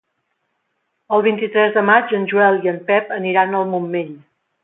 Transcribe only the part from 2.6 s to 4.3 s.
i en Pep aniran al Montmell.